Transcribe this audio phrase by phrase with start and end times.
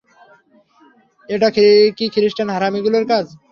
[1.29, 1.47] এটা
[1.97, 3.25] কি খ্রিষ্টান হারামিগুলোর কাজ?